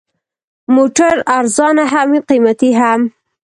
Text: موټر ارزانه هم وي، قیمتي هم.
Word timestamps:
موټر 0.75 1.15
ارزانه 1.37 1.83
هم 1.91 2.07
وي، 2.13 2.21
قیمتي 2.29 2.69
هم. 2.79 3.01